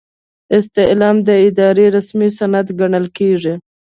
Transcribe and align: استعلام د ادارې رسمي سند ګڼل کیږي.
استعلام 0.57 1.17
د 1.27 1.29
ادارې 1.47 1.85
رسمي 1.95 2.29
سند 2.37 2.67
ګڼل 2.79 3.05
کیږي. 3.17 3.53